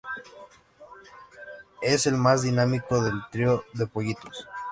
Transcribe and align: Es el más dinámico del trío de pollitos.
Es 1.83 2.07
el 2.07 2.15
más 2.15 2.41
dinámico 2.41 3.03
del 3.03 3.21
trío 3.31 3.65
de 3.75 3.85
pollitos. 3.85 4.47